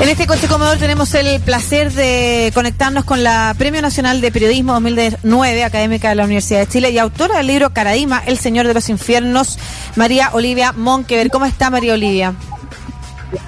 En 0.00 0.08
este 0.08 0.26
coche 0.26 0.48
comedor 0.48 0.78
tenemos 0.78 1.12
el 1.12 1.40
placer 1.42 1.92
de 1.92 2.50
conectarnos 2.54 3.04
con 3.04 3.22
la 3.22 3.54
Premio 3.58 3.82
Nacional 3.82 4.22
de 4.22 4.32
Periodismo 4.32 4.72
2009, 4.72 5.62
académica 5.62 6.08
de 6.08 6.14
la 6.14 6.24
Universidad 6.24 6.60
de 6.60 6.68
Chile 6.68 6.90
y 6.90 6.98
autora 6.98 7.36
del 7.36 7.48
libro 7.48 7.74
Caradima, 7.74 8.22
El 8.24 8.38
Señor 8.38 8.66
de 8.66 8.72
los 8.72 8.88
Infiernos, 8.88 9.58
María 9.96 10.30
Olivia 10.32 10.72
Monkever. 10.72 11.28
¿Cómo 11.28 11.44
está 11.44 11.68
María 11.68 11.92
Olivia? 11.92 12.34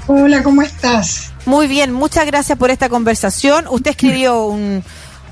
Hola, 0.09 0.43
¿cómo 0.43 0.61
estás? 0.61 1.33
Muy 1.46 1.69
bien, 1.69 1.91
muchas 1.91 2.27
gracias 2.27 2.59
por 2.59 2.71
esta 2.71 2.91
conversación. 2.91 3.64
Usted 3.71 3.93
escribió 3.93 4.45
un, 4.45 4.84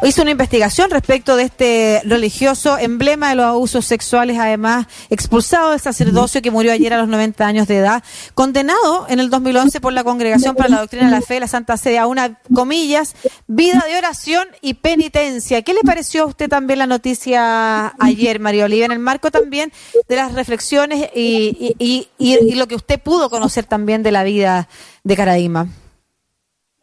hizo 0.02 0.22
una 0.22 0.30
investigación 0.30 0.90
respecto 0.90 1.36
de 1.36 1.44
este 1.44 2.02
religioso 2.04 2.78
emblema 2.78 3.30
de 3.30 3.34
los 3.34 3.46
abusos 3.46 3.84
sexuales, 3.84 4.38
además 4.38 4.86
expulsado 5.10 5.70
del 5.70 5.80
sacerdocio 5.80 6.42
que 6.42 6.50
murió 6.50 6.72
ayer 6.72 6.92
a 6.94 6.98
los 6.98 7.08
90 7.08 7.46
años 7.46 7.68
de 7.68 7.78
edad, 7.78 8.02
condenado 8.34 9.06
en 9.08 9.20
el 9.20 9.30
2011 9.30 9.80
por 9.80 9.92
la 9.92 10.04
Congregación 10.04 10.54
para 10.56 10.68
la 10.68 10.80
Doctrina 10.80 11.06
de 11.06 11.10
la 11.10 11.20
Fe 11.20 11.34
de 11.34 11.40
la 11.40 11.48
Santa 11.48 11.76
Sede 11.76 11.98
a 11.98 12.06
una, 12.06 12.38
comillas, 12.54 13.14
vida 13.46 13.84
de 13.86 13.96
oración 13.96 14.48
y 14.60 14.74
penitencia. 14.74 15.62
¿Qué 15.62 15.74
le 15.74 15.80
pareció 15.80 16.22
a 16.22 16.26
usted 16.26 16.48
también 16.48 16.78
la 16.78 16.86
noticia 16.86 17.94
ayer, 17.98 18.40
María 18.40 18.64
Olivia, 18.64 18.86
en 18.86 18.92
el 18.92 18.98
marco 18.98 19.30
también 19.30 19.72
de 20.08 20.16
las 20.16 20.34
reflexiones 20.34 21.10
y, 21.14 22.06
lo 22.54 22.68
que 22.68 22.74
usted 22.74 23.00
pudo 23.00 23.30
conocer 23.30 23.64
también 23.64 24.02
de 24.02 24.12
la 24.12 24.22
vida 24.22 24.68
de 25.04 25.16
Caradima? 25.16 25.68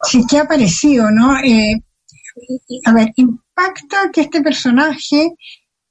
Sí, 0.03 0.23
¿qué 0.29 0.39
ha 0.39 0.45
parecido, 0.45 1.09
no? 1.09 1.37
Eh, 1.39 1.81
a 2.85 2.93
ver, 2.93 3.13
impacta 3.15 4.11
que 4.11 4.21
este 4.21 4.41
personaje 4.41 5.35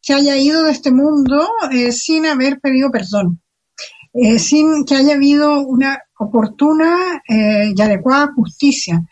se 0.01 0.15
haya 0.15 0.37
ido 0.37 0.63
de 0.63 0.71
este 0.71 0.93
mundo 0.93 1.49
eh, 1.73 1.93
sin 1.93 2.27
haber 2.27 2.61
pedido 2.61 2.91
perdón, 2.91 3.43
eh, 4.15 4.39
sin 4.39 4.85
que 4.85 4.95
haya 4.95 5.15
habido 5.15 5.61
una 5.61 6.01
oportuna 6.19 7.23
eh, 7.29 7.73
y 7.77 7.81
adecuada 7.81 8.33
justicia. 8.35 9.03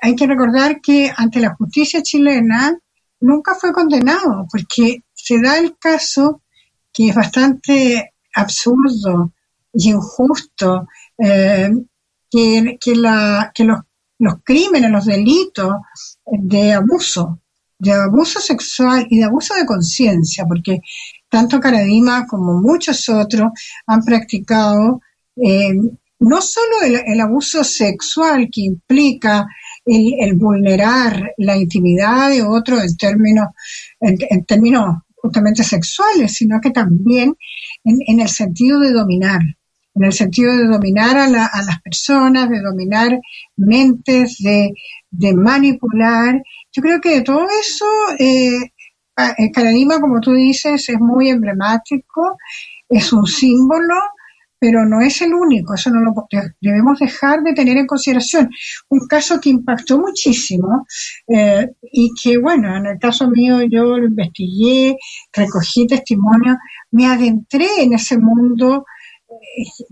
Hay 0.00 0.16
que 0.16 0.26
recordar 0.26 0.80
que 0.80 1.12
ante 1.16 1.40
la 1.40 1.54
justicia 1.54 2.02
chilena 2.02 2.76
nunca 3.20 3.54
fue 3.54 3.72
condenado, 3.72 4.46
porque 4.50 5.04
se 5.12 5.40
da 5.40 5.58
el 5.58 5.76
caso 5.78 6.42
que 6.92 7.10
es 7.10 7.14
bastante 7.14 8.14
absurdo 8.34 9.32
y 9.72 9.90
injusto 9.90 10.88
que, 11.16 12.78
que, 12.80 12.96
la, 12.96 13.52
que 13.54 13.64
los 13.64 13.78
los 14.22 14.36
crímenes, 14.44 14.88
los 14.88 15.06
delitos 15.06 15.74
de 16.24 16.72
abuso, 16.74 17.40
de 17.76 17.92
abuso 17.92 18.38
sexual 18.38 19.04
y 19.10 19.18
de 19.18 19.24
abuso 19.24 19.52
de 19.56 19.66
conciencia, 19.66 20.44
porque 20.46 20.78
tanto 21.28 21.58
Caradima 21.58 22.24
como 22.28 22.60
muchos 22.60 23.08
otros 23.08 23.50
han 23.84 24.04
practicado 24.04 25.00
eh, 25.34 25.72
no 26.20 26.40
solo 26.40 26.82
el, 27.04 27.20
abuso 27.20 27.64
sexual 27.64 28.48
que 28.52 28.60
implica 28.60 29.44
el, 29.84 30.34
vulnerar 30.36 31.32
la 31.38 31.56
intimidad 31.56 32.30
de 32.30 32.42
otro 32.42 32.80
en 32.80 32.96
términos, 32.96 33.48
en, 33.98 34.44
términos 34.44 34.98
justamente 35.16 35.64
sexuales, 35.64 36.34
sino 36.34 36.60
que 36.60 36.70
también 36.70 37.34
en 37.82 38.20
el 38.20 38.28
sentido 38.28 38.78
de 38.78 38.92
dominar, 38.92 39.40
en 39.94 40.04
el 40.04 40.12
sentido 40.12 40.56
de 40.56 40.66
dominar 40.66 41.16
a, 41.16 41.28
las 41.28 41.80
personas, 41.82 42.48
de 42.48 42.60
dominar 42.60 43.18
mentes, 43.56 44.38
de, 44.38 44.72
manipular. 45.34 46.42
Yo 46.72 46.82
creo 46.82 47.00
que 47.00 47.16
de 47.16 47.22
todo 47.22 47.46
eso, 47.60 47.86
eh, 48.18 48.72
Caradima, 49.52 50.00
como 50.00 50.20
tú 50.20 50.32
dices, 50.32 50.88
es 50.88 50.98
muy 50.98 51.28
emblemático, 51.28 52.38
es 52.88 53.12
un 53.12 53.26
símbolo, 53.26 53.94
pero 54.58 54.84
no 54.86 55.00
es 55.00 55.20
el 55.20 55.34
único, 55.34 55.74
eso 55.74 55.90
no 55.90 56.00
lo 56.00 56.14
debemos 56.60 57.00
dejar 57.00 57.42
de 57.42 57.52
tener 57.52 57.76
en 57.78 57.86
consideración. 57.86 58.48
Un 58.90 59.08
caso 59.08 59.40
que 59.40 59.50
impactó 59.50 59.98
muchísimo 59.98 60.86
eh, 61.26 61.66
y 61.90 62.10
que, 62.14 62.38
bueno, 62.38 62.76
en 62.76 62.86
el 62.86 62.98
caso 63.00 63.28
mío 63.28 63.60
yo 63.62 63.98
lo 63.98 64.06
investigué, 64.06 64.96
recogí 65.32 65.88
testimonio, 65.88 66.56
me 66.92 67.06
adentré 67.06 67.66
en 67.80 67.94
ese 67.94 68.18
mundo 68.18 68.84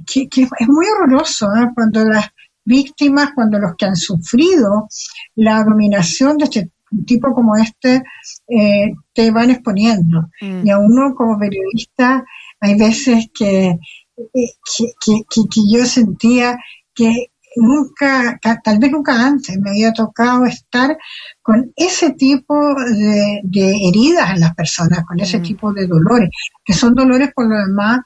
que, 0.07 0.29
es 0.43 0.69
muy 0.69 0.87
horroroso 0.87 1.47
¿eh? 1.55 1.71
cuando 1.75 2.05
las 2.05 2.27
víctimas, 2.65 3.33
cuando 3.35 3.59
los 3.59 3.75
que 3.77 3.87
han 3.87 3.97
sufrido 3.97 4.89
la 5.37 5.65
dominación 5.65 6.39
de 6.39 6.45
este 6.45 6.71
tipo 7.07 7.33
como 7.35 7.57
este, 7.57 8.03
eh, 8.49 8.93
te 9.13 9.31
van 9.31 9.51
exponiendo. 9.51 10.29
Mm. 10.41 10.67
Y 10.67 10.71
a 10.71 10.79
uno 10.79 11.15
como 11.15 11.39
periodista 11.39 12.25
hay 12.61 12.79
veces 12.79 13.29
que, 13.33 13.69
eh, 13.69 14.51
que, 14.77 15.23
que, 15.29 15.61
yo 15.73 15.85
sentía 15.87 16.59
que 16.95 17.31
nunca, 17.57 18.39
tal 18.63 18.79
vez 18.79 18.91
nunca 18.91 19.27
antes 19.27 19.59
me 19.59 19.71
había 19.71 19.93
tocado 19.93 20.45
estar 20.45 20.97
con 21.43 21.73
ese 21.77 22.11
tipo 22.11 22.55
de, 22.75 23.43
heridas 23.89 24.31
en 24.31 24.41
las 24.41 24.55
personas, 24.55 25.05
con 25.07 25.19
ese 25.21 25.39
mm. 25.39 25.43
tipo 25.43 25.73
de 25.73 25.87
dolores, 25.87 26.31
que 26.65 26.73
son 26.73 26.95
dolores 26.95 27.31
por 27.35 27.49
lo 27.49 27.57
demás 27.57 28.01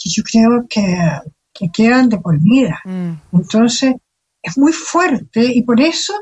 que 0.00 0.10
yo 0.10 0.22
creo 0.22 0.66
que, 0.68 1.68
quedan 1.74 2.08
de 2.08 2.16
por 2.18 2.40
vida. 2.40 2.80
Mm. 2.86 3.12
Entonces, 3.34 3.94
es 4.42 4.56
muy 4.56 4.72
fuerte 4.72 5.44
y 5.44 5.62
por 5.62 5.78
eso 5.78 6.14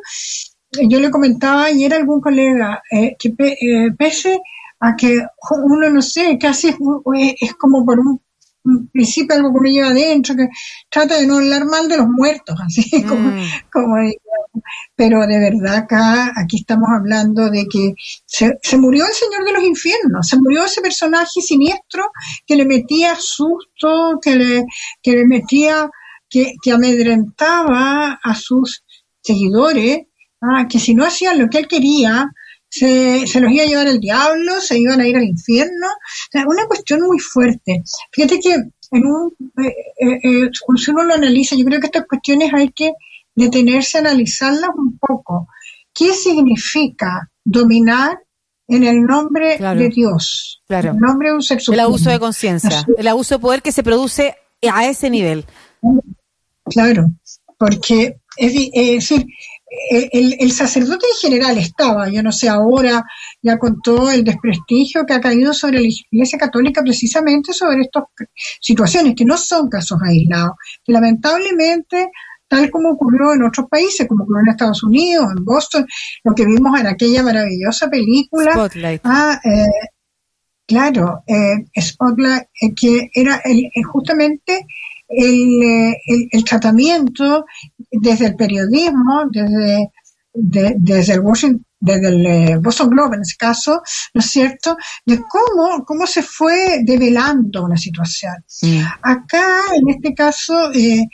yo 0.89 0.99
le 0.99 1.11
comentaba 1.11 1.66
ayer 1.66 1.94
a 1.94 1.97
algún 1.97 2.21
colega 2.21 2.83
eh, 2.91 3.15
que 3.17 3.28
eh, 3.38 3.93
pese 3.97 4.41
a 4.81 4.97
que 4.97 5.25
uno, 5.65 5.91
no 5.91 6.03
sé, 6.03 6.37
casi 6.41 6.69
es 6.69 7.55
como 7.55 7.87
por 7.87 8.00
un 8.00 8.21
principio 8.93 9.37
algo 9.37 9.53
que 9.55 9.61
me 9.61 9.72
lleva 9.72 9.88
adentro, 9.88 10.37
que 10.37 10.49
trata 10.91 11.19
de 11.19 11.27
no 11.27 11.37
hablar 11.37 11.65
mal 11.65 11.88
de 11.88 11.97
los 11.97 12.09
muertos, 12.09 12.56
así 12.67 13.03
como, 13.05 13.31
mm. 13.31 13.47
como 13.72 13.97
pero 14.95 15.27
de 15.27 15.39
verdad 15.39 15.77
acá, 15.77 16.33
aquí 16.37 16.59
estamos 16.59 16.89
hablando 16.91 17.51
de 17.51 17.67
que 17.67 17.95
se, 18.27 18.56
murió 18.79 19.05
el 19.06 19.12
Señor 19.12 19.45
de 19.45 19.53
los 19.53 19.65
Infiernos, 19.65 20.29
se 20.29 20.39
murió 20.39 20.65
ese 20.65 20.81
personaje 20.81 21.41
siniestro 21.41 22.11
que 22.47 22.56
le 22.56 22.65
metía 22.65 23.17
susto, 23.17 24.19
que 24.23 24.37
le, 24.37 24.65
que 25.03 25.12
le 25.12 25.27
metía, 25.27 25.89
que, 26.29 26.55
que 26.62 26.73
amedrentaba 26.73 28.19
a 28.23 28.34
sus 28.34 28.84
seguidores, 29.21 30.01
ah, 30.41 30.67
que 30.69 30.79
si 30.79 30.95
no 30.95 31.05
hacían 31.05 31.39
lo 31.39 31.49
que 31.49 31.59
él 31.59 31.69
quería, 31.69 32.31
se, 32.71 33.27
se, 33.27 33.41
los 33.41 33.50
iba 33.50 33.62
a 33.62 33.67
llevar 33.67 33.89
el 33.89 34.00
diablo, 34.00 34.61
se 34.61 34.79
iban 34.79 35.00
a 35.00 35.09
ir 35.09 35.17
al 35.17 35.25
infierno. 35.25 35.87
una 36.47 36.67
cuestión 36.67 37.00
muy 37.03 37.19
fuerte. 37.19 37.83
Fíjate 38.12 38.41
que 38.41 38.56
en 38.91 39.06
un, 39.06 39.35
eh, 39.65 39.75
eh, 40.00 40.19
eh, 40.23 40.50
si 40.77 40.91
uno 40.91 41.05
lo 41.05 41.15
analiza, 41.15 41.56
yo 41.56 41.65
creo 41.65 41.81
que 41.81 41.87
estas 41.87 42.06
cuestiones 42.06 42.53
hay 42.53 42.71
que 42.71 42.93
detenerse 43.38 43.99
a 43.99 44.00
analizarlas 44.00 44.71
un 44.76 44.99
poco. 44.99 45.49
¿Qué 45.94 46.12
significa 46.12 47.31
dominar 47.44 48.19
en 48.66 48.84
el 48.84 49.03
nombre 49.03 49.59
de 49.59 49.88
Dios? 49.88 50.62
Claro. 50.66 50.91
En 50.91 50.94
el 50.97 51.00
nombre 51.00 51.28
de 51.28 51.34
un 51.34 51.43
ser 51.43 51.60
El 51.69 51.81
abuso 51.81 52.10
de 52.10 52.19
conciencia, 52.19 52.84
el 52.97 53.09
abuso 53.09 53.37
de 53.37 53.38
poder 53.41 53.62
que 53.62 53.72
se 53.72 53.82
produce 53.82 54.34
a 54.71 54.87
ese 54.87 55.09
nivel. 55.09 55.44
Claro, 56.65 57.10
porque 57.56 58.16
es, 58.37 58.53
decir, 58.53 59.25
el, 59.91 60.37
el, 60.38 60.53
sacerdote 60.53 61.06
en 61.06 61.31
general 61.31 61.59
estaba, 61.59 62.09
yo 62.09 62.22
no 62.22 62.32
sé 62.32 62.49
ahora, 62.49 63.05
ya 63.41 63.59
con 63.59 63.81
todo 63.81 64.10
el 64.10 64.25
desprestigio 64.25 65.06
que 65.06 65.15
ha 65.15 65.20
caído 65.20 65.55
sobre 65.55 65.81
la 65.81 65.88
Iglesia 66.10 66.38
Católica 66.38 66.82
precisamente 66.82 67.53
sobre 67.53 67.82
estas 67.82 68.05
situaciones, 68.60 69.15
que 69.16 69.25
no 69.25 69.37
son 69.37 69.69
casos 69.69 69.99
aislados, 70.05 70.56
que 70.84 70.93
lamentablemente, 70.93 72.10
tal 72.48 72.70
como 72.70 72.91
ocurrió 72.91 73.34
en 73.34 73.44
otros 73.44 73.66
países, 73.69 74.06
como 74.09 74.25
ocurrió 74.25 74.42
en 74.47 74.50
Estados 74.50 74.82
Unidos, 74.82 75.26
en 75.36 75.44
Boston, 75.44 75.86
lo 76.25 76.34
que 76.34 76.47
vimos 76.47 76.78
en 76.81 76.86
aquella 76.86 77.22
maravillosa 77.22 77.88
película. 77.88 78.53
Spotlight. 78.53 79.00
Ah, 79.04 79.41
eh, 79.44 79.88
claro, 80.66 81.22
eh, 81.26 81.64
Spotlight, 81.81 82.44
eh, 82.60 82.75
que 82.75 83.10
era 83.12 83.41
el, 83.44 83.70
justamente 83.84 84.66
el, 85.08 85.94
el, 86.32 86.44
tratamiento 86.44 87.44
desde 87.91 88.26
el 88.26 88.37
periodismo, 88.37 89.25
desde, 89.31 89.90
desde 90.32 91.14
el 91.14 91.20
Washington, 91.20 91.64
desde 91.81 92.08
el 92.08 92.26
eh, 92.26 92.56
Boston 92.56 92.90
Globe 92.90 93.17
en 93.17 93.23
ese 93.23 93.37
caso, 93.37 93.82
¿no 94.14 94.20
es 94.20 94.31
cierto?, 94.31 94.76
de 95.06 95.20
cómo, 95.28 95.84
cómo 95.84 96.06
se 96.06 96.23
fue 96.23 96.81
develando 96.82 97.64
una 97.64 97.76
situación. 97.76 98.34
Acá, 99.02 99.61
en 99.75 99.88
este 99.94 100.14
caso, 100.14 100.73
eh, 100.73 101.06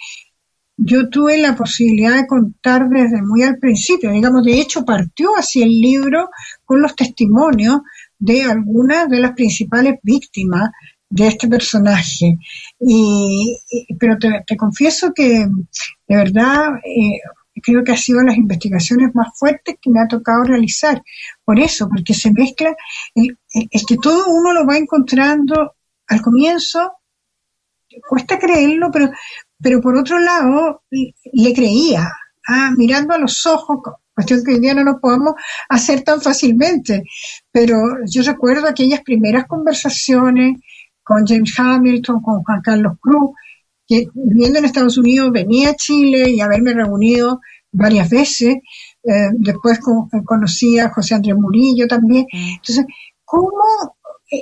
yo 0.76 1.08
tuve 1.08 1.38
la 1.38 1.54
posibilidad 1.54 2.16
de 2.16 2.26
contar 2.26 2.88
desde 2.88 3.22
muy 3.22 3.42
al 3.42 3.58
principio, 3.58 4.10
digamos, 4.10 4.44
de 4.44 4.60
hecho 4.60 4.84
partió 4.84 5.36
así 5.36 5.62
el 5.62 5.80
libro 5.80 6.30
con 6.64 6.82
los 6.82 6.96
testimonios 6.96 7.80
de 8.18 8.42
algunas 8.42 9.08
de 9.08 9.20
las 9.20 9.32
principales 9.32 9.96
víctimas 10.02 10.70
de 11.08 11.28
este 11.28 11.46
personaje. 11.46 12.38
Y, 12.80 13.56
pero 13.98 14.16
te, 14.18 14.56
confieso 14.56 15.12
que 15.14 15.46
de 16.08 16.16
verdad 16.16 16.76
eh, 16.84 17.20
creo 17.62 17.84
que 17.84 17.92
ha 17.92 17.96
sido 17.96 18.22
las 18.22 18.36
investigaciones 18.36 19.14
más 19.14 19.28
fuertes 19.38 19.76
que 19.80 19.90
me 19.90 20.00
ha 20.00 20.08
tocado 20.08 20.42
realizar. 20.42 21.02
Por 21.44 21.60
eso, 21.60 21.88
porque 21.88 22.14
se 22.14 22.32
mezcla, 22.32 22.74
es 23.14 23.86
que 23.86 23.96
todo 23.96 24.26
uno 24.28 24.52
lo 24.52 24.66
va 24.66 24.76
encontrando 24.76 25.74
al 26.08 26.20
comienzo, 26.20 26.92
cuesta 28.08 28.38
creerlo, 28.38 28.90
pero, 28.92 29.10
pero 29.64 29.80
por 29.80 29.96
otro 29.96 30.18
lado, 30.18 30.82
le 30.90 31.54
creía. 31.54 32.06
ah, 32.46 32.70
mirando 32.76 33.14
a 33.14 33.18
los 33.18 33.46
ojos, 33.46 33.78
cuestión 34.14 34.44
que 34.44 34.52
hoy 34.52 34.60
día 34.60 34.74
no 34.74 34.84
lo 34.84 35.00
podemos 35.00 35.32
hacer 35.70 36.02
tan 36.02 36.20
fácilmente, 36.20 37.04
pero 37.50 37.78
yo 38.06 38.22
recuerdo 38.22 38.68
aquellas 38.68 39.00
primeras 39.00 39.46
conversaciones 39.46 40.60
con 41.02 41.26
James 41.26 41.54
Hamilton, 41.58 42.20
con 42.20 42.42
Juan 42.42 42.60
Carlos 42.60 42.98
Cruz, 43.00 43.30
que 43.86 44.06
viviendo 44.12 44.58
en 44.58 44.66
Estados 44.66 44.98
Unidos 44.98 45.32
venía 45.32 45.70
a 45.70 45.76
Chile 45.76 46.28
y 46.28 46.42
haberme 46.42 46.74
reunido 46.74 47.40
varias 47.72 48.10
veces, 48.10 48.56
eh, 49.02 49.30
después 49.32 49.80
conocí 50.26 50.78
a 50.78 50.90
José 50.90 51.14
Andrés 51.14 51.36
Murillo 51.36 51.86
también. 51.88 52.26
Mm. 52.30 52.56
Entonces, 52.56 52.84
¿cómo 53.24 53.93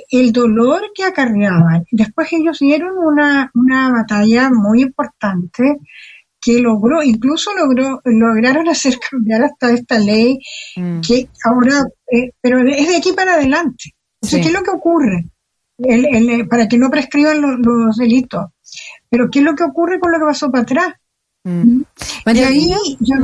el 0.09 0.31
dolor 0.31 0.91
que 0.93 1.03
acarreaban? 1.03 1.85
Después 1.91 2.31
ellos 2.33 2.59
dieron 2.59 2.97
una, 2.97 3.51
una 3.53 3.91
batalla 3.91 4.49
muy 4.49 4.81
importante 4.81 5.77
que 6.43 6.59
logró, 6.59 7.01
incluso 7.01 7.51
logró, 7.53 8.01
lograron 8.03 8.67
hacer 8.67 8.99
cambiar 9.11 9.43
hasta 9.43 9.71
esta 9.71 9.99
ley 9.99 10.39
mm. 10.75 11.01
que 11.01 11.29
ahora, 11.45 11.83
eh, 12.11 12.31
pero 12.41 12.59
es 12.67 12.87
de 12.87 12.97
aquí 12.97 13.13
para 13.13 13.35
adelante. 13.35 13.95
¿qué 14.29 14.39
es 14.39 14.53
lo 14.53 14.63
que 14.63 14.71
ocurre? 14.71 15.25
para 16.49 16.67
que 16.67 16.77
no 16.77 16.89
prescriban 16.89 17.41
los, 17.41 17.97
delitos. 17.97 18.45
Pero 19.09 19.29
¿qué 19.29 19.39
es 19.39 19.45
lo 19.45 19.55
que 19.55 19.63
ocurre 19.63 19.99
con 19.99 20.11
lo 20.11 20.19
que 20.19 20.25
pasó 20.25 20.49
para 20.51 20.61
atrás? 20.61 20.93
Mm. 21.43 21.81
Y 22.33 22.39
ahí 22.39 22.75
yo 22.99 23.15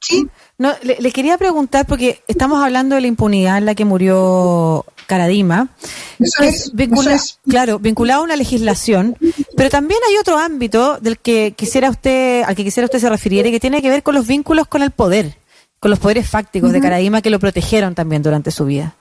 ¿sí? 0.00 0.28
No, 0.58 0.72
le, 0.82 1.12
quería 1.12 1.38
preguntar, 1.38 1.86
porque 1.86 2.20
estamos 2.28 2.62
hablando 2.62 2.94
de 2.94 3.00
la 3.00 3.06
impunidad 3.06 3.58
en 3.58 3.66
la 3.66 3.74
que 3.74 3.84
murió 3.84 4.84
Caradima, 5.12 5.68
es, 6.40 7.38
claro, 7.46 7.78
vinculado 7.78 8.22
a 8.22 8.24
una 8.24 8.34
legislación, 8.34 9.14
pero 9.58 9.68
también 9.68 10.00
hay 10.08 10.16
otro 10.16 10.38
ámbito 10.38 10.96
del 11.00 11.18
que 11.18 11.52
quisiera 11.54 11.90
usted, 11.90 12.44
al 12.44 12.56
que 12.56 12.64
quisiera 12.64 12.86
usted 12.86 12.98
se 12.98 13.10
refiriera, 13.10 13.50
que 13.50 13.60
tiene 13.60 13.82
que 13.82 13.90
ver 13.90 14.02
con 14.02 14.14
los 14.14 14.26
vínculos 14.26 14.68
con 14.68 14.82
el 14.82 14.90
poder, 14.90 15.36
con 15.80 15.90
los 15.90 15.98
poderes 15.98 16.26
fácticos 16.30 16.72
de 16.72 16.80
Caradima 16.80 17.20
que 17.20 17.28
lo 17.28 17.38
protegieron 17.38 17.94
también 17.94 18.22
durante 18.22 18.50
su 18.50 18.64
vida. 18.64 18.94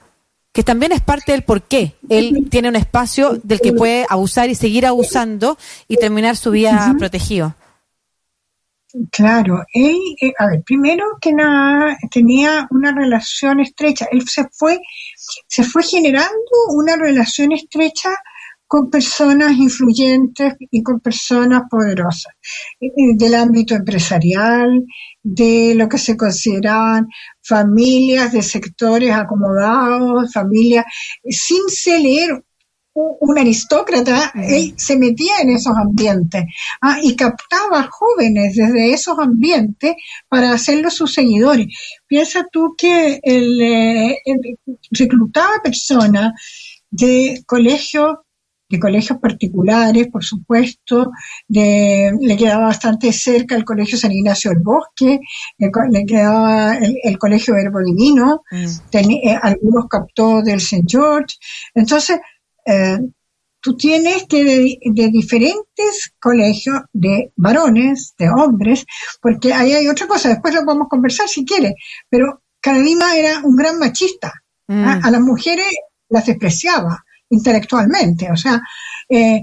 Que 0.52 0.64
también 0.64 0.92
es 0.92 1.00
parte 1.00 1.32
del 1.32 1.44
por 1.44 1.62
qué 1.62 1.96
él 2.10 2.50
tiene 2.52 2.68
un 2.68 2.76
espacio 2.76 3.40
del 3.42 3.62
que 3.62 3.72
puede 3.72 4.06
abusar 4.10 4.50
y 4.50 4.56
seguir 4.56 4.86
abusando 4.86 5.58
y 5.88 5.96
terminar 5.96 6.36
su 6.36 6.52
vida 6.52 6.94
protegido. 7.00 7.56
Claro, 9.12 9.64
él, 9.74 9.98
eh, 10.22 10.34
a 10.38 10.48
ver, 10.48 10.64
primero 10.64 11.06
que 11.22 11.32
nada, 11.34 11.98
tenía 12.12 12.68
una 12.72 12.92
relación 12.92 13.60
estrecha. 13.60 14.08
Él 14.12 14.28
se 14.28 14.48
fue, 14.52 14.80
se 15.48 15.64
fue 15.64 15.84
generando 15.84 16.52
una 16.76 16.96
relación 16.96 17.52
estrecha 17.52 18.10
con 18.72 18.90
personas 18.90 19.52
influyentes 19.58 20.54
y 20.60 20.82
con 20.82 21.02
personas 21.02 21.64
poderosas 21.70 22.34
eh, 22.80 22.88
eh, 22.88 23.18
del 23.18 23.36
ámbito 23.36 23.76
empresarial, 23.76 24.86
de 25.22 25.74
lo 25.76 25.90
que 25.90 25.98
se 25.98 26.16
consideraban 26.16 27.08
familias 27.42 28.32
de 28.32 28.42
sectores 28.42 29.12
acomodados, 29.12 30.32
familias 30.32 30.86
sin 31.30 31.68
ser 31.68 32.46
un 32.94 33.38
aristócrata, 33.38 34.32
él 34.36 34.74
se 34.76 34.98
metía 34.98 35.34
en 35.42 35.52
esos 35.52 35.76
ambientes 35.78 36.44
ah, 36.82 36.98
y 37.02 37.16
captaba 37.16 37.88
jóvenes 37.90 38.56
desde 38.56 38.92
esos 38.94 39.18
ambientes 39.18 39.96
para 40.28 40.52
hacerlos 40.52 40.96
sus 40.96 41.14
seguidores. 41.14 41.68
Piensa 42.08 42.46
tú 42.52 42.76
que 42.78 43.20
él, 43.24 43.62
eh, 43.62 44.18
reclutaba 44.92 45.62
personas 45.64 46.34
de 46.90 47.44
colegios 47.46 48.18
de 48.72 48.80
colegios 48.80 49.20
particulares, 49.20 50.08
por 50.08 50.24
supuesto, 50.24 51.12
de, 51.46 52.18
le 52.22 52.38
quedaba 52.38 52.68
bastante 52.68 53.12
cerca 53.12 53.54
el 53.58 53.66
Colegio 53.66 53.98
San 53.98 54.14
Ignacio 54.14 54.52
del 54.52 54.62
Bosque, 54.64 55.20
le, 55.58 56.06
quedaba 56.06 56.78
el, 56.78 57.20
Colegio 57.20 57.54
Verbo 57.54 57.80
Divino, 57.84 58.44
mm. 58.50 58.98
eh, 58.98 59.38
algunos 59.42 59.88
captó 59.90 60.42
del 60.42 60.60
St. 60.60 60.86
George. 60.88 61.36
Entonces, 61.76 62.22
eh, 62.66 63.00
tú 63.62 63.78
tienes 63.78 64.26
que 64.28 64.44
de, 64.44 65.10
diferentes 65.10 66.14
colegios 66.20 66.82
de 66.92 67.32
varones, 67.36 68.14
de 68.18 68.30
hombres, 68.30 68.86
porque 69.22 69.54
ahí 69.54 69.74
hay 69.74 69.88
otra 69.88 70.08
cosa, 70.08 70.30
después 70.30 70.54
lo 70.54 70.66
podemos 70.66 70.90
conversar 70.90 71.28
si 71.28 71.46
quieres, 71.46 71.74
pero 72.10 72.42
Caradima 72.60 73.16
era 73.16 73.40
un 73.44 73.56
gran 73.56 73.80
machista. 73.80 74.34
¿ah? 74.68 75.00
Mm. 75.00 75.06
A, 75.06 75.12
las 75.12 75.22
mujeres 75.22 75.68
las 76.10 76.26
despreciaba 76.26 77.04
intelectualmente, 77.30 78.30
o 78.32 78.36
sea, 78.36 78.62
eh, 79.08 79.42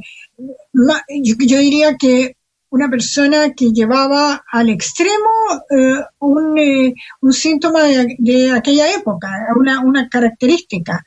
yo, 1.22 1.58
diría 1.58 1.96
que 1.96 2.36
una 2.70 2.88
persona 2.90 3.54
que 3.54 3.72
llevaba 3.72 4.44
al 4.52 4.68
extremo 4.68 5.30
eh, 5.70 6.04
un, 6.18 6.94
un, 7.22 7.32
síntoma 7.32 7.82
de, 7.84 8.52
aquella 8.52 8.92
época, 8.92 9.28
una, 9.56 9.80
una 9.80 10.08
característica 10.08 11.02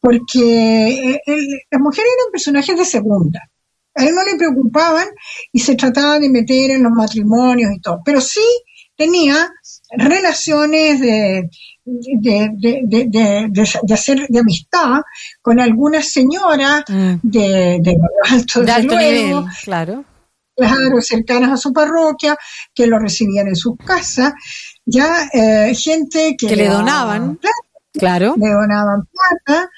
porque 0.00 0.88
eh, 0.88 1.20
las 1.70 1.80
mujeres 1.80 2.10
eran 2.18 2.32
personajes 2.32 2.76
de 2.76 2.84
segunda. 2.84 3.40
A 3.94 4.04
él 4.04 4.14
no 4.14 4.24
le 4.24 4.36
preocupaban 4.36 5.08
y 5.52 5.58
se 5.58 5.74
trataba 5.74 6.18
de 6.18 6.28
meter 6.28 6.70
en 6.70 6.84
los 6.84 6.92
matrimonios 6.92 7.72
y 7.74 7.80
todo, 7.80 8.00
pero 8.04 8.20
sí 8.20 8.44
tenía 8.96 9.50
relaciones 9.90 11.00
de, 11.00 11.48
de, 11.84 12.50
de, 12.54 13.48
de, 13.48 13.94
hacer 13.94 14.26
de 14.28 14.38
amistad 14.40 15.00
con 15.40 15.60
algunas 15.60 16.10
señoras 16.10 16.84
mm. 16.88 17.14
de, 17.22 17.78
de 17.80 17.96
alto, 18.30 18.62
de 18.62 18.72
alto 18.72 18.96
nivel, 18.96 19.44
claro. 19.64 20.04
Claro, 20.56 21.00
cercanas 21.00 21.52
a 21.52 21.56
su 21.56 21.72
parroquia, 21.72 22.36
que 22.74 22.88
lo 22.88 22.98
recibían 22.98 23.46
en 23.46 23.54
sus 23.54 23.76
casas, 23.76 24.32
ya 24.84 25.28
eh, 25.32 25.72
gente 25.72 26.34
que, 26.36 26.48
que 26.48 26.56
le 26.56 26.66
donaban. 26.66 27.38
Claro. 27.92 28.34
Le 28.36 28.50
donaban 28.50 29.02
plata. 29.06 29.70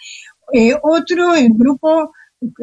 Eh, 0.52 0.74
otro, 0.82 1.34
el 1.34 1.50
grupo, 1.54 2.12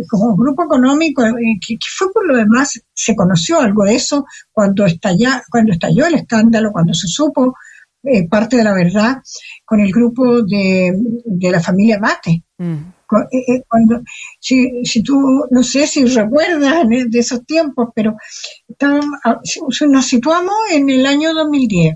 como 0.10 0.36
grupo 0.36 0.66
económico, 0.66 1.24
eh, 1.26 1.60
que, 1.66 1.78
fue 1.90 2.12
por 2.12 2.28
lo 2.28 2.36
demás, 2.36 2.80
se 2.94 3.16
conoció 3.16 3.60
algo 3.60 3.86
de 3.86 3.96
eso 3.96 4.26
cuando, 4.52 4.86
estalla, 4.86 5.44
cuando 5.50 5.74
estalló 5.74 6.06
el 6.08 6.16
escándalo, 6.16 6.72
cuando 6.72 6.94
se 6.94 7.08
supo 7.08 7.56
eh, 8.04 8.28
parte 8.28 8.58
de 8.58 8.64
la 8.64 8.74
verdad, 8.74 9.18
con 9.66 9.80
el 9.80 9.92
grupo 9.92 10.42
de, 10.44 10.94
de 11.26 11.52
la 11.52 11.60
familia 11.62 12.00
Mate. 12.00 12.44
Mm. 12.58 12.94
Cuando, 13.08 14.02
si, 14.38 14.84
si, 14.84 15.02
tú, 15.02 15.46
no 15.50 15.64
sé 15.64 15.88
si 15.88 16.04
recuerdas 16.06 16.86
de 16.90 17.20
esos 17.20 17.46
tiempos, 17.46 17.90
pero 17.96 18.18
ah, 19.24 19.40
nos 19.88 20.06
situamos 20.06 20.54
en 20.72 20.90
el 20.90 21.06
año 21.06 21.34
2010, 21.34 21.96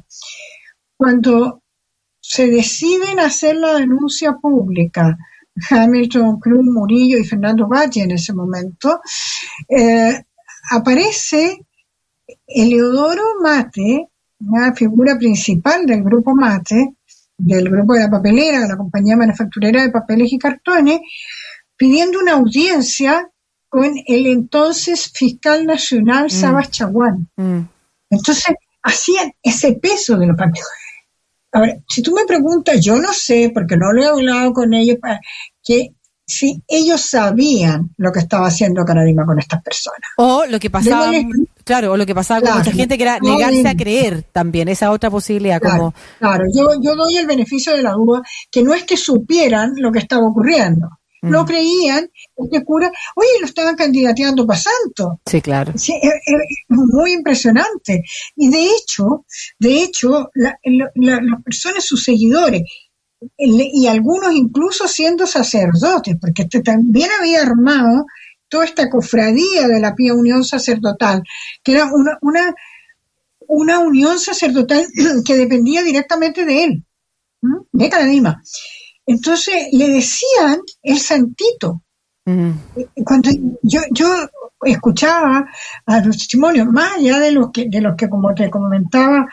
cuando 0.95 1.60
se 2.33 2.47
deciden 2.47 3.19
hacer 3.19 3.57
la 3.57 3.73
denuncia 3.73 4.37
pública, 4.37 5.17
Hamilton, 5.69 6.39
Cruz, 6.39 6.63
Murillo 6.63 7.17
y 7.17 7.25
Fernando 7.25 7.67
Valle 7.67 8.03
en 8.03 8.11
ese 8.11 8.31
momento, 8.31 9.01
eh, 9.67 10.13
aparece 10.71 11.59
Eleodoro 12.47 13.21
Mate, 13.43 14.07
una 14.39 14.73
figura 14.73 15.17
principal 15.17 15.85
del 15.85 16.03
grupo 16.03 16.33
Mate, 16.33 16.95
del 17.37 17.69
grupo 17.69 17.95
de 17.95 18.03
la 18.03 18.09
papelera, 18.09 18.61
de 18.61 18.69
la 18.69 18.77
compañía 18.77 19.17
manufacturera 19.17 19.81
de 19.81 19.89
papeles 19.89 20.31
y 20.31 20.39
cartones, 20.39 21.01
pidiendo 21.75 22.17
una 22.17 22.33
audiencia 22.33 23.29
con 23.67 23.91
el 24.07 24.25
entonces 24.27 25.11
fiscal 25.13 25.65
nacional 25.65 26.27
mm. 26.27 26.29
Sabas 26.29 26.71
Chaguán. 26.71 27.27
Mm. 27.35 27.59
Entonces, 28.09 28.55
hacían 28.83 29.33
ese 29.43 29.73
peso 29.73 30.17
de 30.17 30.27
los 30.27 30.37
partidos. 30.37 30.69
Ahora, 31.51 31.77
si 31.87 32.01
tú 32.01 32.13
me 32.13 32.25
preguntas, 32.25 32.79
yo 32.79 32.95
no 32.95 33.11
sé, 33.13 33.51
porque 33.53 33.77
no 33.77 33.91
lo 33.91 34.01
he 34.01 34.07
hablado 34.07 34.53
con 34.53 34.73
ellos, 34.73 34.97
que 35.63 35.93
si 36.25 36.63
ellos 36.67 37.01
sabían 37.01 37.89
lo 37.97 38.11
que 38.11 38.19
estaba 38.19 38.47
haciendo 38.47 38.85
Caradima 38.85 39.25
con 39.25 39.37
estas 39.37 39.61
personas. 39.61 39.99
O 40.15 40.45
lo 40.45 40.59
que 40.59 40.69
pasaba, 40.69 41.11
claro, 41.65 41.91
o 41.91 41.97
lo 41.97 42.05
que 42.05 42.15
pasaba 42.15 42.41
con 42.41 42.57
mucha 42.59 42.71
gente 42.71 42.97
que 42.97 43.03
era 43.03 43.19
negarse 43.19 43.67
a 43.67 43.75
creer 43.75 44.23
también, 44.31 44.69
esa 44.69 44.91
otra 44.91 45.09
posibilidad. 45.09 45.59
Claro, 45.59 45.77
como... 45.77 45.93
claro 46.19 46.45
yo, 46.55 46.69
yo 46.81 46.95
doy 46.95 47.17
el 47.17 47.27
beneficio 47.27 47.75
de 47.75 47.83
la 47.83 47.91
duda, 47.91 48.21
que 48.49 48.63
no 48.63 48.73
es 48.73 48.83
que 48.83 48.95
supieran 48.95 49.73
lo 49.75 49.91
que 49.91 49.99
estaba 49.99 50.25
ocurriendo, 50.25 50.87
no 51.21 51.43
mm. 51.43 51.45
creían, 51.45 52.09
este 52.35 52.63
cura, 52.63 52.91
oye, 53.15 53.29
lo 53.39 53.45
estaban 53.45 53.75
candidateando 53.75 54.45
para 54.45 54.59
santo. 54.59 55.21
Sí, 55.25 55.41
claro. 55.41 55.73
Sí, 55.75 55.93
es, 56.01 56.11
muy 56.67 57.13
impresionante. 57.13 58.03
Y 58.35 58.49
de 58.49 58.65
hecho, 58.65 59.25
de 59.59 59.83
hecho, 59.83 60.31
las 60.35 61.43
personas, 61.43 61.85
sus 61.85 62.03
seguidores, 62.03 62.63
y 63.37 63.85
algunos 63.85 64.33
incluso 64.33 64.87
siendo 64.87 65.27
sacerdotes, 65.27 66.15
porque 66.19 66.43
este 66.43 66.61
también 66.61 67.09
había 67.19 67.43
armado 67.43 68.05
toda 68.49 68.65
esta 68.65 68.89
cofradía 68.89 69.67
de 69.67 69.79
la 69.79 69.93
Pía 69.95 70.13
Unión 70.13 70.43
Sacerdotal, 70.43 71.23
que 71.63 71.73
era 71.73 71.85
una, 71.85 72.17
una, 72.21 72.55
una 73.47 73.79
unión 73.79 74.19
sacerdotal 74.19 74.85
que 75.25 75.37
dependía 75.37 75.83
directamente 75.83 76.45
de 76.45 76.63
él, 76.63 76.85
de 77.71 77.89
Caradima. 77.89 78.41
Entonces 79.05 79.67
le 79.71 79.89
decían 79.89 80.61
el 80.83 80.99
santito. 80.99 81.83
Cuando 83.03 83.29
yo, 83.63 83.81
yo 83.91 84.07
escuchaba 84.63 85.45
a 85.85 86.01
los 86.01 86.17
testimonios, 86.17 86.67
más 86.67 86.97
allá 86.97 87.19
de 87.19 87.31
los 87.31 87.51
que, 87.51 87.67
de 87.67 87.81
los 87.81 87.95
que 87.95 88.09
como 88.09 88.33
te 88.33 88.49
comentaba, 88.49 89.25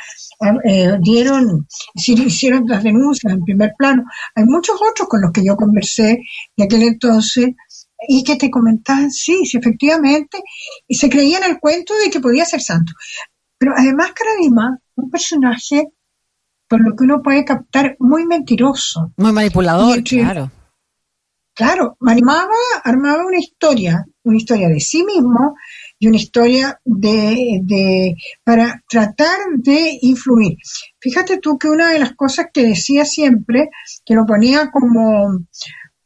eh, 0.64 0.96
dieron, 1.00 1.66
hicieron 1.94 2.64
las 2.66 2.82
denuncias 2.82 3.32
en 3.32 3.44
primer 3.44 3.72
plano, 3.76 4.04
hay 4.34 4.44
muchos 4.44 4.80
otros 4.80 5.08
con 5.08 5.20
los 5.20 5.32
que 5.32 5.44
yo 5.44 5.56
conversé 5.56 6.18
de 6.56 6.64
aquel 6.64 6.82
entonces 6.82 7.50
y 8.06 8.22
que 8.24 8.36
te 8.36 8.50
comentaban, 8.50 9.10
sí, 9.10 9.44
sí, 9.44 9.58
efectivamente, 9.58 10.38
y 10.86 10.94
se 10.94 11.10
creían 11.10 11.42
el 11.44 11.58
cuento 11.58 11.94
de 11.94 12.10
que 12.10 12.20
podía 12.20 12.44
ser 12.44 12.62
santo. 12.62 12.92
Pero 13.58 13.72
además 13.76 14.12
Caradima, 14.12 14.78
un 14.94 15.10
personaje, 15.10 15.88
por 16.68 16.80
lo 16.84 16.94
que 16.94 17.04
uno 17.04 17.22
puede 17.22 17.44
captar, 17.44 17.96
muy 17.98 18.26
mentiroso. 18.26 19.12
Muy 19.16 19.32
manipulador, 19.32 20.02
claro. 20.04 20.50
Claro, 21.54 21.96
armaba, 22.06 22.54
armaba 22.84 23.26
una 23.26 23.38
historia, 23.38 24.04
una 24.22 24.36
historia 24.36 24.68
de 24.68 24.78
sí 24.78 25.02
mismo 25.04 25.56
y 25.98 26.06
una 26.06 26.16
historia 26.16 26.80
de, 26.84 27.58
de, 27.64 28.14
para 28.44 28.80
tratar 28.88 29.38
de 29.56 29.98
influir. 30.02 30.56
Fíjate 31.00 31.38
tú 31.38 31.58
que 31.58 31.68
una 31.68 31.90
de 31.90 31.98
las 31.98 32.14
cosas 32.14 32.46
que 32.52 32.64
decía 32.64 33.04
siempre, 33.04 33.70
que 34.04 34.14
lo 34.14 34.24
ponía 34.24 34.70
como, 34.70 35.40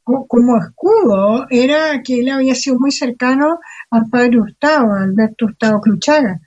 como 0.02 0.57
escudo, 0.57 1.47
era 1.50 2.02
que 2.02 2.21
él 2.21 2.31
había 2.31 2.54
sido 2.54 2.78
muy 2.78 2.90
cercano 2.90 3.59
al 3.90 4.09
padre 4.09 4.40
Hurtado, 4.40 4.95
Alberto 4.95 5.45
Hurtado 5.45 5.83
Cluchaga. 5.83 6.40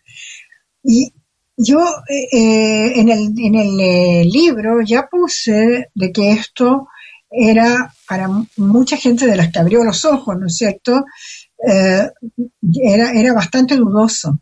Y 0.83 1.13
yo 1.57 1.79
eh, 2.09 2.27
eh, 2.31 2.99
en 2.99 3.09
el, 3.09 3.33
en 3.37 3.55
el 3.55 3.79
eh, 3.79 4.25
libro 4.25 4.81
ya 4.81 5.07
puse 5.07 5.89
de 5.93 6.11
que 6.11 6.31
esto 6.31 6.87
era 7.29 7.93
para 8.07 8.29
mucha 8.57 8.97
gente 8.97 9.25
de 9.25 9.35
las 9.35 9.51
que 9.51 9.59
abrió 9.59 9.83
los 9.83 10.05
ojos, 10.05 10.37
¿no 10.37 10.47
es 10.47 10.55
cierto? 10.55 11.05
Eh, 11.67 12.09
era, 12.81 13.11
era 13.11 13.33
bastante 13.33 13.75
dudoso. 13.75 14.39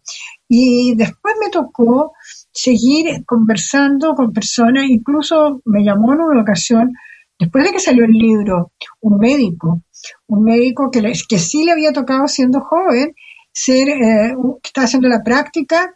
Y 0.47 0.95
después 0.95 1.35
me 1.39 1.49
tocó 1.49 2.13
seguir 2.51 3.23
conversando 3.25 4.13
con 4.13 4.33
personas, 4.33 4.85
incluso 4.89 5.61
me 5.65 5.83
llamó 5.83 6.13
en 6.13 6.21
una 6.21 6.41
ocasión, 6.41 6.91
después 7.39 7.65
de 7.65 7.71
que 7.71 7.79
salió 7.79 8.05
el 8.05 8.11
libro, 8.11 8.73
un 9.01 9.17
médico, 9.17 9.81
un 10.27 10.43
médico 10.43 10.91
que, 10.91 11.01
que 11.27 11.39
sí 11.39 11.63
le 11.63 11.71
había 11.71 11.93
tocado 11.93 12.27
siendo 12.27 12.59
joven, 12.61 13.15
ser, 13.53 13.89
eh, 13.89 14.35
que 14.61 14.67
estaba 14.67 14.85
haciendo 14.85 15.07
la 15.07 15.23
práctica, 15.23 15.93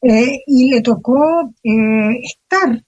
eh, 0.00 0.40
y 0.46 0.70
le 0.70 0.80
tocó 0.80 1.52
estar 1.62 2.82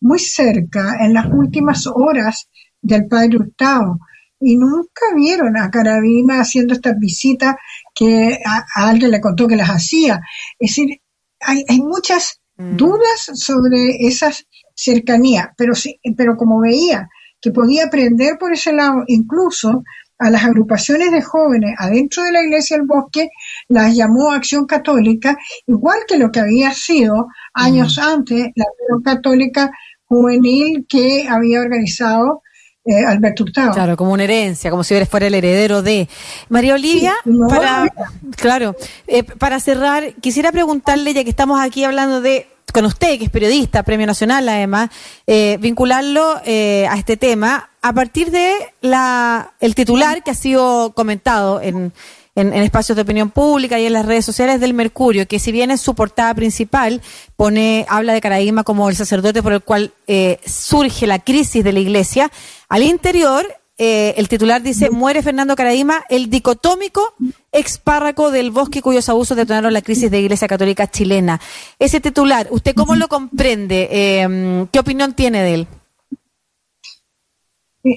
muy 0.00 0.18
cerca 0.18 0.96
en 1.00 1.14
las 1.14 1.26
últimas 1.26 1.86
horas 1.86 2.48
del 2.80 3.06
padre 3.06 3.36
Hurtado 3.36 3.98
y 4.40 4.56
nunca 4.56 5.14
vieron 5.14 5.56
a 5.56 5.70
Carabina 5.70 6.40
haciendo 6.40 6.74
estas 6.74 6.98
visitas 6.98 7.56
que 7.94 8.38
a, 8.44 8.64
alguien 8.74 9.10
le 9.10 9.20
contó 9.20 9.48
que 9.48 9.56
las 9.56 9.68
hacía. 9.68 10.20
Es 10.58 10.70
decir, 10.70 11.00
hay, 11.40 11.64
hay 11.68 11.80
muchas 11.80 12.40
mm. 12.56 12.76
dudas 12.76 13.30
sobre 13.34 14.06
esas 14.06 14.46
cercanías, 14.74 15.48
pero, 15.56 15.74
sí, 15.74 15.98
pero 16.16 16.36
como 16.36 16.60
veía 16.60 17.08
que 17.40 17.50
podía 17.50 17.86
aprender 17.86 18.38
por 18.38 18.52
ese 18.52 18.72
lado, 18.72 19.04
incluso 19.06 19.84
a 20.18 20.30
las 20.30 20.44
agrupaciones 20.44 21.10
de 21.10 21.22
jóvenes 21.22 21.74
adentro 21.78 22.22
de 22.22 22.32
la 22.32 22.42
Iglesia 22.42 22.76
del 22.76 22.86
Bosque, 22.86 23.28
las 23.68 23.94
llamó 23.94 24.32
Acción 24.32 24.66
Católica, 24.66 25.36
igual 25.66 25.98
que 26.08 26.18
lo 26.18 26.30
que 26.30 26.40
había 26.40 26.72
sido 26.72 27.28
años 27.52 27.98
antes 27.98 28.50
la 28.54 28.64
Acción 28.64 29.02
Católica 29.02 29.70
Juvenil 30.04 30.86
que 30.88 31.26
había 31.28 31.60
organizado 31.60 32.42
eh, 32.84 33.04
Alberto 33.04 33.42
Hurtado. 33.42 33.72
Claro, 33.72 33.96
como 33.96 34.12
una 34.12 34.24
herencia, 34.24 34.70
como 34.70 34.84
si 34.84 34.94
fuera 35.06 35.26
el 35.26 35.34
heredero 35.34 35.82
de. 35.82 36.08
María 36.48 36.74
Olivia, 36.74 37.14
para, 37.48 37.92
claro, 38.36 38.76
eh, 39.08 39.24
para 39.24 39.58
cerrar, 39.58 40.14
quisiera 40.20 40.52
preguntarle, 40.52 41.12
ya 41.12 41.24
que 41.24 41.30
estamos 41.30 41.60
aquí 41.60 41.82
hablando 41.82 42.20
de 42.20 42.46
con 42.72 42.84
usted, 42.84 43.18
que 43.18 43.24
es 43.24 43.30
periodista, 43.30 43.82
Premio 43.82 44.06
Nacional 44.06 44.48
además, 44.48 44.90
eh, 45.26 45.56
vincularlo 45.60 46.40
eh, 46.44 46.86
a 46.90 46.96
este 46.96 47.16
tema 47.16 47.70
a 47.86 47.92
partir 47.92 48.32
de 48.32 48.52
la, 48.80 49.52
el 49.60 49.76
titular 49.76 50.24
que 50.24 50.32
ha 50.32 50.34
sido 50.34 50.92
comentado 50.92 51.60
en, 51.60 51.92
en, 52.34 52.52
espacios 52.52 52.96
de 52.96 53.02
opinión 53.02 53.30
pública 53.30 53.78
y 53.78 53.86
en 53.86 53.92
las 53.92 54.04
redes 54.04 54.24
sociales 54.24 54.60
del 54.60 54.74
Mercurio, 54.74 55.28
que 55.28 55.38
si 55.38 55.52
bien 55.52 55.70
es 55.70 55.82
su 55.82 55.94
portada 55.94 56.34
principal, 56.34 57.00
pone, 57.36 57.86
habla 57.88 58.12
de 58.12 58.20
Caraíma 58.20 58.64
como 58.64 58.88
el 58.88 58.96
sacerdote 58.96 59.40
por 59.40 59.52
el 59.52 59.62
cual 59.62 59.92
eh, 60.08 60.40
surge 60.44 61.06
la 61.06 61.20
crisis 61.20 61.62
de 61.62 61.72
la 61.72 61.78
iglesia, 61.78 62.32
al 62.68 62.82
interior 62.82 63.46
eh, 63.78 64.14
el 64.16 64.28
titular 64.28 64.62
dice, 64.62 64.90
muere 64.90 65.22
Fernando 65.22 65.54
Caraíma, 65.54 66.04
el 66.08 66.28
dicotómico 66.28 67.14
expárraco 67.52 68.32
del 68.32 68.50
bosque 68.50 68.82
cuyos 68.82 69.08
abusos 69.08 69.36
detonaron 69.36 69.72
la 69.72 69.82
crisis 69.82 70.10
de 70.10 70.18
Iglesia 70.18 70.48
Católica 70.48 70.90
chilena. 70.90 71.40
Ese 71.78 72.00
titular, 72.00 72.48
¿usted 72.50 72.74
cómo 72.74 72.96
lo 72.96 73.06
comprende? 73.06 73.88
Eh, 73.92 74.66
¿Qué 74.72 74.78
opinión 74.80 75.12
tiene 75.12 75.42
de 75.42 75.54
él? 75.54 75.68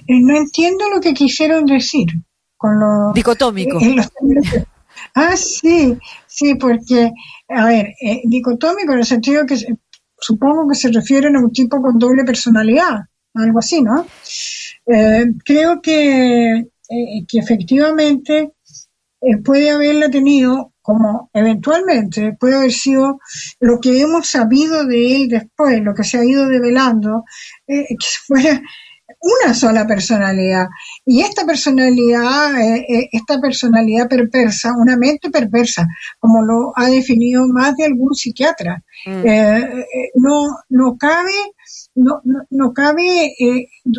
No 0.07 0.37
entiendo 0.37 0.89
lo 0.89 1.01
que 1.01 1.13
quisieron 1.13 1.65
decir 1.65 2.07
con 2.59 2.77
lo 2.77 3.13
dicotómico. 3.13 3.79
ah, 5.15 5.35
sí, 5.37 5.97
sí, 6.27 6.55
porque, 6.55 7.11
a 7.47 7.65
ver, 7.65 7.93
eh, 8.01 8.21
dicotómico 8.25 8.91
en 8.91 8.99
el 8.99 9.05
sentido 9.05 9.45
que 9.45 9.55
supongo 10.19 10.67
que 10.67 10.75
se 10.75 10.91
refieren 10.91 11.37
a 11.37 11.39
un 11.39 11.51
tipo 11.53 11.81
con 11.81 11.97
doble 11.97 12.25
personalidad, 12.25 12.99
algo 13.33 13.59
así, 13.59 13.81
¿no? 13.81 14.05
Eh, 14.85 15.25
creo 15.45 15.81
que, 15.81 16.51
eh, 16.57 17.25
que 17.27 17.39
efectivamente 17.39 18.51
puede 19.43 19.69
haberla 19.71 20.09
tenido 20.09 20.73
como 20.81 21.29
eventualmente 21.33 22.37
puede 22.39 22.55
haber 22.55 22.71
sido 22.71 23.19
lo 23.59 23.79
que 23.79 24.01
hemos 24.01 24.27
sabido 24.27 24.85
de 24.85 25.15
él 25.15 25.29
después, 25.29 25.81
lo 25.81 25.93
que 25.93 26.03
se 26.03 26.17
ha 26.17 26.25
ido 26.25 26.47
develando, 26.47 27.23
que 27.67 27.95
fuera 28.25 28.61
una 29.21 29.53
sola 29.53 29.85
personalidad. 29.85 30.67
Y 31.05 31.21
esta 31.21 31.45
personalidad, 31.45 32.59
eh, 32.59 32.85
eh, 32.87 33.09
esta 33.11 33.39
personalidad 33.39 34.07
perversa, 34.07 34.73
una 34.77 34.97
mente 34.97 35.29
perversa, 35.29 35.87
como 36.19 36.41
lo 36.43 36.71
ha 36.75 36.87
definido 36.87 37.47
más 37.47 37.75
de 37.75 37.85
algún 37.85 38.13
psiquiatra, 38.15 38.83
mm. 39.05 39.27
eh, 39.27 39.85
no, 40.15 40.47
no 40.69 40.97
cabe, 40.97 41.53
no, 41.95 42.21
no, 42.49 42.73
cabe, 42.73 43.35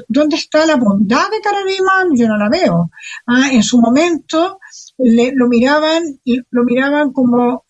¿dónde 0.09 0.37
está 0.37 0.65
la 0.65 0.77
bondad 0.77 1.31
de 1.31 1.41
Carabima? 1.43 2.07
Yo 2.15 2.27
no 2.27 2.37
la 2.37 2.49
veo. 2.49 2.91
Ah, 3.27 3.51
en 3.53 3.63
su 3.63 3.81
momento 3.81 4.59
le, 4.99 5.33
lo 5.35 5.49
miraban, 5.49 6.03
lo 6.51 6.65
miraban 6.65 7.13
como 7.13 7.65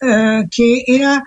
que 0.51 0.85
era 0.87 1.23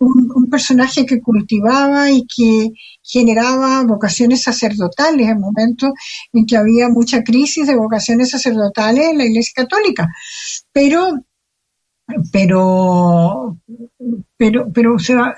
un, 0.00 0.48
personaje 0.50 1.06
que 1.06 1.20
cultivaba 1.20 2.10
y 2.10 2.26
que 2.26 2.70
generaba 3.02 3.84
vocaciones 3.84 4.42
sacerdotales 4.42 5.28
en 5.28 5.40
momentos 5.40 5.92
en 6.32 6.44
que 6.44 6.56
había 6.56 6.88
mucha 6.88 7.22
crisis 7.22 7.66
de 7.66 7.76
vocaciones 7.76 8.30
sacerdotales 8.30 9.06
en 9.06 9.18
la 9.18 9.24
Iglesia 9.24 9.52
Católica. 9.54 10.08
Pero, 10.72 11.20
pero, 12.32 13.58
pero, 14.36 14.72
pero, 14.72 14.94
o 14.94 14.98
sea, 14.98 15.34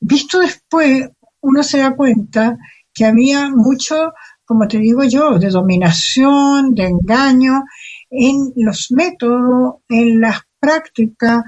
visto 0.00 0.38
después, 0.40 1.08
uno 1.40 1.62
se 1.62 1.78
da 1.78 1.96
cuenta 1.96 2.56
que 2.94 3.04
había 3.04 3.50
mucho, 3.50 4.12
como 4.44 4.66
te 4.68 4.78
digo 4.78 5.04
yo, 5.04 5.38
de 5.38 5.50
dominación, 5.50 6.74
de 6.74 6.86
engaño 6.86 7.64
en 8.10 8.52
los 8.56 8.90
métodos, 8.90 9.76
en 9.88 10.20
las 10.20 10.40
prácticas, 10.58 11.42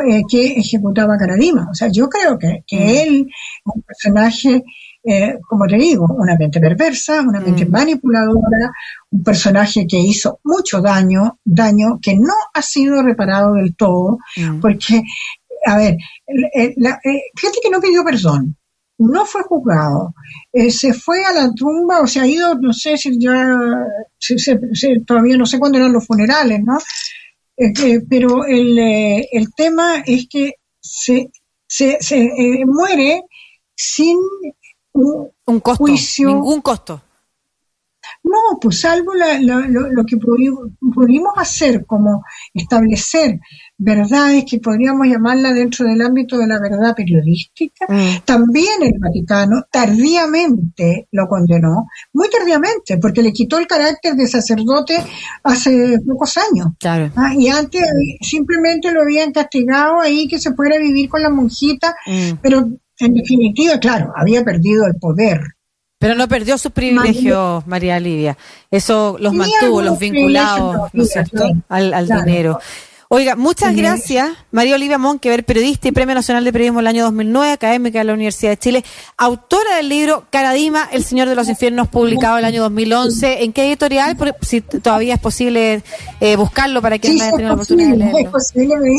eh, 0.00 0.22
que 0.28 0.58
ejecutaba 0.58 1.16
Caradima. 1.16 1.68
O 1.70 1.74
sea, 1.74 1.88
yo 1.88 2.08
creo 2.08 2.38
que, 2.38 2.64
que 2.66 2.76
mm. 2.76 2.88
él, 2.88 3.30
un 3.64 3.82
personaje, 3.82 4.64
eh, 5.04 5.38
como 5.48 5.66
te 5.66 5.76
digo, 5.76 6.06
una 6.08 6.36
mente 6.36 6.60
perversa, 6.60 7.20
una 7.22 7.40
mente 7.40 7.64
mm. 7.64 7.70
manipuladora, 7.70 8.72
un 9.10 9.22
personaje 9.22 9.86
que 9.86 9.98
hizo 9.98 10.40
mucho 10.44 10.80
daño, 10.80 11.38
daño 11.44 11.98
que 12.02 12.16
no 12.16 12.34
ha 12.52 12.62
sido 12.62 13.02
reparado 13.02 13.54
del 13.54 13.76
todo, 13.76 14.18
mm. 14.36 14.60
porque, 14.60 15.02
a 15.66 15.76
ver, 15.76 15.96
la, 16.76 16.98
eh, 17.04 17.22
fíjate 17.36 17.58
que 17.62 17.70
no 17.70 17.80
pidió 17.80 18.04
perdón, 18.04 18.56
no 18.98 19.26
fue 19.26 19.42
juzgado, 19.42 20.14
se 20.70 20.92
fue 20.92 21.24
a 21.24 21.32
la 21.32 21.52
tumba 21.52 22.00
o 22.00 22.06
se 22.06 22.20
ha 22.20 22.26
ido, 22.26 22.54
no 22.54 22.72
sé 22.72 22.96
si 22.96 23.18
ya, 23.18 23.58
todavía 25.04 25.36
no 25.36 25.46
sé 25.46 25.58
cuándo 25.58 25.78
eran 25.78 25.92
los 25.92 26.06
funerales, 26.06 26.62
¿no? 26.62 26.78
Eh, 27.56 28.00
pero 28.08 28.44
el, 28.44 28.78
eh, 28.78 29.28
el, 29.30 29.54
tema 29.54 30.02
es 30.04 30.26
que 30.28 30.54
se, 30.80 31.30
se, 31.66 31.98
se 32.00 32.24
eh, 32.24 32.64
muere 32.66 33.22
sin 33.76 34.18
un, 34.92 35.30
un 35.46 35.60
costo, 35.60 35.84
juicio. 35.84 36.28
Ningún 36.28 36.60
costo. 36.60 37.00
No, 38.24 38.58
pues 38.58 38.80
salvo 38.80 39.12
lo, 39.14 40.04
que 40.06 40.16
pudimos, 40.16 41.34
hacer, 41.36 41.84
como 41.84 42.24
establecer 42.54 43.38
verdades 43.76 44.44
que 44.48 44.60
podríamos 44.60 45.06
llamarla 45.06 45.52
dentro 45.52 45.86
del 45.86 46.00
ámbito 46.00 46.38
de 46.38 46.46
la 46.46 46.58
verdad 46.58 46.94
periodística, 46.96 47.84
mm. 47.86 48.24
también 48.24 48.82
el 48.82 48.98
Vaticano 48.98 49.64
tardíamente 49.70 51.06
lo 51.12 51.28
condenó, 51.28 51.86
muy 52.14 52.30
tardíamente, 52.30 52.96
porque 52.96 53.22
le 53.22 53.32
quitó 53.32 53.58
el 53.58 53.66
carácter 53.66 54.14
de 54.14 54.26
sacerdote 54.26 55.04
hace 55.42 55.98
pocos 56.06 56.38
años. 56.38 56.68
Ah, 57.16 57.34
y 57.36 57.48
antes 57.48 57.82
simplemente 58.22 58.90
lo 58.90 59.02
habían 59.02 59.32
castigado 59.32 60.00
ahí 60.00 60.26
que 60.26 60.38
se 60.38 60.54
fuera 60.54 60.76
a 60.76 60.80
vivir 60.80 61.10
con 61.10 61.20
la 61.20 61.28
monjita, 61.28 61.94
mm. 62.06 62.38
pero 62.40 62.70
en 62.98 63.14
definitiva, 63.14 63.78
claro, 63.78 64.12
había 64.16 64.42
perdido 64.42 64.86
el 64.86 64.94
poder. 64.94 65.40
Pero 65.98 66.14
no 66.14 66.28
perdió 66.28 66.58
sus 66.58 66.72
privilegios, 66.72 67.66
María 67.66 67.98
Lidia. 67.98 68.36
Eso 68.70 69.16
los 69.18 69.32
mantuvo, 69.32 69.80
los 69.80 69.98
vinculados, 69.98 70.90
¿no 70.92 71.02
es 71.02 71.10
cierto?, 71.10 71.44
al, 71.68 72.08
dinero. 72.08 72.58
Oiga, 73.08 73.36
muchas 73.36 73.76
gracias, 73.76 74.30
María 74.50 74.74
Olivia 74.74 74.98
Monquever, 74.98 75.44
periodista 75.44 75.86
y 75.86 75.92
Premio 75.92 76.14
Nacional 76.14 76.42
de 76.42 76.52
Periodismo 76.52 76.80
del 76.80 76.88
año 76.88 77.04
2009, 77.04 77.52
académica 77.52 77.98
de 77.98 78.04
la 78.04 78.14
Universidad 78.14 78.50
de 78.50 78.56
Chile, 78.56 78.84
autora 79.16 79.76
del 79.76 79.88
libro 79.88 80.24
Caradima, 80.30 80.88
El 80.90 81.04
Señor 81.04 81.28
de 81.28 81.36
los 81.36 81.48
Infiernos, 81.48 81.88
publicado 81.88 82.38
el 82.38 82.44
año 82.44 82.62
2011. 82.62 83.44
¿En 83.44 83.52
qué 83.52 83.68
editorial? 83.68 84.16
Si 84.40 84.62
todavía 84.62 85.14
es 85.14 85.20
posible 85.20 85.82
eh, 86.20 86.36
buscarlo 86.36 86.82
para 86.82 86.98
que 86.98 87.08
sí, 87.08 87.20
haya 87.20 87.30
tenido 87.30 87.50
la 87.50 87.54
oportunidad 87.54 87.90
de 87.90 87.96
leerlo. 87.98 88.18
Es 88.18 88.28
posible, 88.30 88.76
me. 88.78 88.90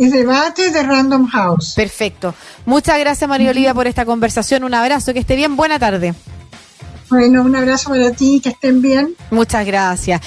Es 0.00 0.12
debate 0.12 0.70
de 0.70 0.82
Random 0.82 1.26
House. 1.26 1.74
Perfecto. 1.76 2.34
Muchas 2.64 2.98
gracias, 2.98 3.28
María 3.28 3.50
Olivia, 3.50 3.74
por 3.74 3.86
esta 3.86 4.06
conversación. 4.06 4.64
Un 4.64 4.72
abrazo, 4.72 5.12
que 5.12 5.18
esté 5.18 5.36
bien. 5.36 5.56
Buena 5.56 5.78
tarde. 5.78 6.14
Bueno, 7.10 7.42
un 7.42 7.54
abrazo 7.54 7.90
para 7.90 8.10
ti, 8.10 8.40
que 8.42 8.48
estén 8.48 8.80
bien. 8.80 9.14
Muchas 9.30 9.66
gracias. 9.66 10.22